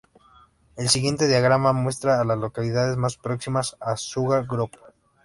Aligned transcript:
El 0.77 0.89
siguiente 0.89 1.27
diagrama 1.27 1.73
muestra 1.73 2.19
a 2.19 2.23
las 2.25 2.39
localidades 2.39 2.97
más 2.97 3.17
próximas 3.17 3.77
a 3.79 3.97
Sugar 3.97 4.47
Grove. 4.47 4.71